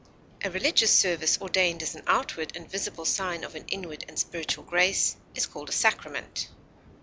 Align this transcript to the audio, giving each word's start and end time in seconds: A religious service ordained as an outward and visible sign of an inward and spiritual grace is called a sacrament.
A 0.43 0.49
religious 0.49 0.91
service 0.91 1.37
ordained 1.39 1.83
as 1.83 1.93
an 1.93 2.01
outward 2.07 2.53
and 2.57 2.67
visible 2.67 3.05
sign 3.05 3.43
of 3.43 3.53
an 3.53 3.65
inward 3.67 4.03
and 4.07 4.17
spiritual 4.17 4.63
grace 4.63 5.15
is 5.35 5.45
called 5.45 5.69
a 5.69 5.73
sacrament. 5.73 6.49